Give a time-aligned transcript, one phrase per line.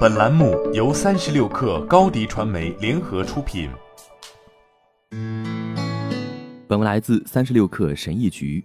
[0.00, 3.70] 本栏目由三十六氪高低传媒联合出品。
[6.68, 8.62] 本文来自三十六氪神译局。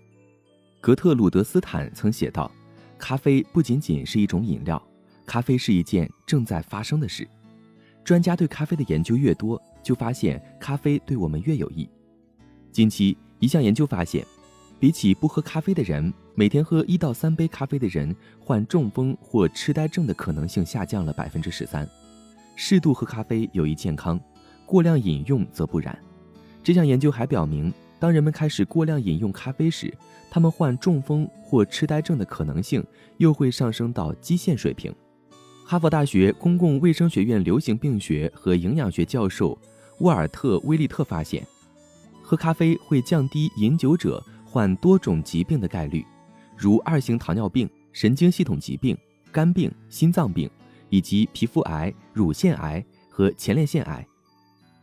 [0.82, 2.52] 格特鲁德斯坦曾写道
[3.00, 4.82] ：“咖啡不仅仅是一种饮料，
[5.26, 7.26] 咖啡是一件正在发生的事。”
[8.04, 11.90] 专家对咖啡的研究越多，就发现咖啡对我们越有益。
[12.72, 14.26] 近期，一项研究发现，
[14.80, 21.88] 比起不喝咖啡的人，每天喝一到三杯咖啡的人，患中风或痴呆症的可能性下降了百分之十三。
[22.56, 24.20] 适度喝咖啡有益健康，
[24.66, 25.98] 过量饮用则不然。
[26.62, 29.94] 这项研究还表明，当人们开始过量饮用咖啡时，
[30.30, 32.86] 他们患中风或痴呆症的可能性
[33.18, 34.94] 又会上升到基线水平。
[35.66, 39.58] 哈佛大学公共卫生学院流行病学和营养学教授
[40.00, 41.46] 沃尔特·威利特发现。
[42.22, 44.24] 喝咖啡会降低饮酒者
[44.56, 46.06] 患多种疾病的概率，
[46.56, 48.98] 如二型糖尿病、神经系统疾病、
[49.30, 50.50] 肝病、心脏病，
[50.90, 54.08] 以及皮肤癌、乳腺癌和前列腺癌。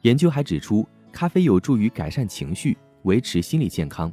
[0.02, 4.12] 研究还指出，咖啡有助于改善情绪，维持心理健康。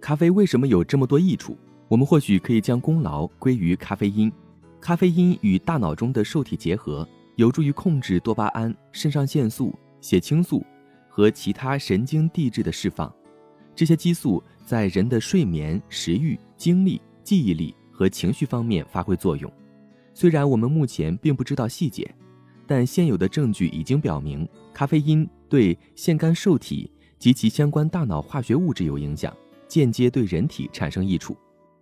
[0.00, 1.56] 咖啡为什么有这么多益处？
[1.86, 4.32] 我们或许可以将功劳归于咖啡因。
[4.80, 10.66] 咖啡因与大脑中的受体结合，有助于控制多巴胺、肾上腺素、血清素。
[11.08, 13.12] 和其他神经递质的释放，
[13.78, 19.48] 这些激素在人的睡眠、食欲、精力、记忆力和情绪方面发挥作用。
[20.12, 22.12] 虽然我们目前并不知道细节，
[22.66, 29.32] 但现有的证据已经表明，咖啡因对腺苷受体及其相关大脑化学物质有影响，
[29.68, 31.36] 间接对人体产生益处。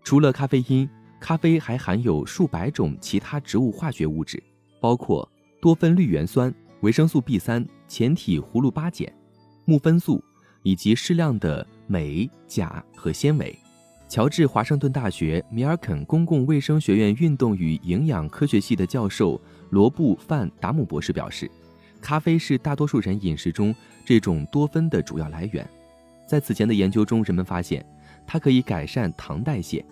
[0.05, 0.87] 除了咖啡因，
[1.19, 4.43] 咖啡还含有数百种其他植物化学物质，
[4.83, 5.27] 包括
[5.63, 9.11] 多酚绿原酸、维生素 B 三、前体葫芦巴碱。
[9.65, 10.23] 木酚素
[10.67, 13.57] 以及适量的镁、钾和纤维。
[14.09, 21.49] 乔治华盛顿大学米尔肯公共卫生学院运动与营养科学系的教授罗布·范达姆博士表示，
[22.01, 23.73] 咖啡是大多数人饮食中
[24.05, 25.65] 这种多酚的主要来源。
[26.27, 27.87] 在此前的研究中，人们发现
[28.27, 29.85] 它可以改善糖代谢，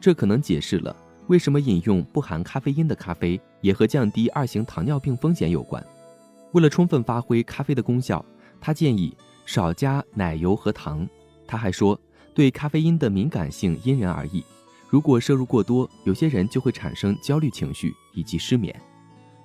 [0.00, 0.94] 这可能解释了
[1.26, 5.84] 为什么饮用不含咖啡因的咖啡也和降低二型糖尿病风险有关。
[6.52, 8.24] 为了充分发挥咖啡的功效。
[8.62, 9.16] 他建议
[9.52, 11.04] 少加奶油和糖。
[11.44, 12.00] 他还说，
[12.32, 14.44] 对咖啡因的敏感性因人而异，
[14.88, 18.72] 如果摄入过多，有些人就会产生焦虑情绪以及失眠。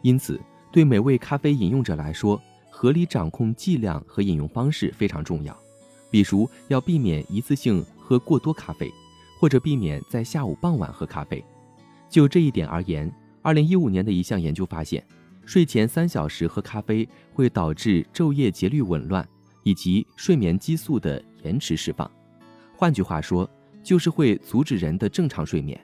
[0.04, 0.40] 因此，
[0.72, 2.40] 对每位咖啡饮用者来说，
[2.70, 5.58] 合理掌控剂量和饮用方式非常重要。
[6.12, 8.94] 比如，要避免一次性喝过多咖啡，
[9.40, 11.44] 或者避免在下午傍晚喝咖啡。
[12.12, 13.12] 就这一点而言
[13.42, 15.04] ，2015年的一项研究发现。
[15.48, 19.28] 睡前三小时喝咖啡会导致昼夜节律紊乱，
[19.66, 22.10] 以及睡眠激素的延迟释放。
[22.78, 23.50] 换句话说，
[23.84, 25.80] 就是会阻止人的正常睡眠。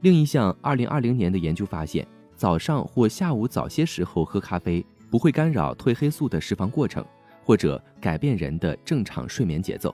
[0.00, 2.06] 另一项2020年的研究发现，
[2.36, 7.04] 早上或下午早些时候喝咖啡不会干扰褪黑素的释放过程，
[7.42, 9.92] 或者改变人的正常睡眠节奏。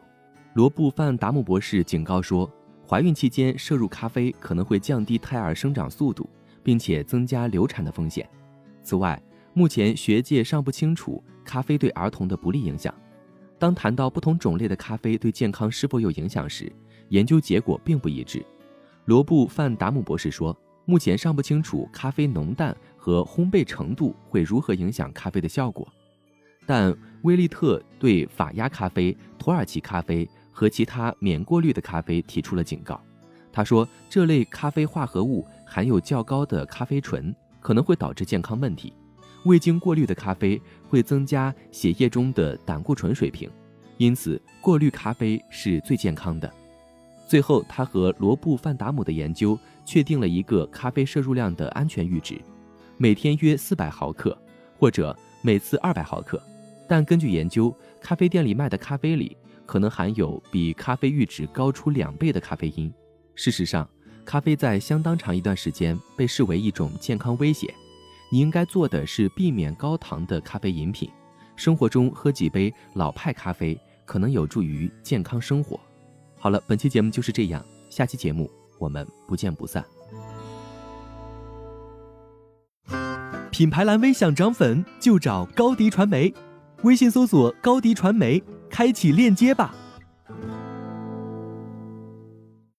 [0.53, 2.51] 罗布·范达姆博士警告说，
[2.87, 6.29] 怀孕期间摄入咖啡可能会降低胎儿生长速度，
[6.63, 8.29] 并且增加流产的风险。
[8.83, 9.19] 此外，
[9.55, 12.93] 目前学界尚不清楚咖啡对儿童的不利影响。
[13.63, 16.73] 当谈到不同种类的咖啡对健康是否有影响时，
[17.11, 18.45] 研究结果并不一致。
[19.05, 25.87] 罗布·范达姆博士说：“目前尚不清楚咖啡浓淡和烘焙程度会如何影响咖啡的效果。”
[26.67, 33.01] 但威利特对法压咖啡、土耳其咖啡和其他免过滤的咖啡提出了警告。
[33.53, 38.93] 他说：“这类咖啡化合物含有较高的咖啡醇。”可能会导致健康问题。
[39.45, 43.51] 未经过滤的咖啡会增加血液中的胆固醇水平，
[43.99, 46.53] 因此过滤咖啡是最健康的。
[47.29, 52.39] 最后，他和罗布·范达姆的研究确定了一个咖啡摄入量的安全阈值，
[52.99, 54.37] 每天约四百毫克，
[54.79, 56.41] 或者每次二百毫克。
[56.87, 62.93] 但根据研究，咖啡店里卖的咖啡里可能含有比咖啡阈值高出两倍的咖啡因。
[63.35, 63.89] 事实上，
[64.27, 67.73] 咖啡在相当长一段时间被视为一种健康威胁，
[68.33, 71.11] 你应该做的是避免高糖的咖啡饮品，
[71.55, 75.79] 生活中喝几杯老派咖啡可能有助于健康生活。
[76.39, 79.85] 好了，本期节目就是这样，下期节目我们不见不散。
[83.51, 86.33] 品牌蓝 V 想涨粉就找高迪传媒，
[86.85, 89.75] 微信搜索高迪传媒，开启链接吧。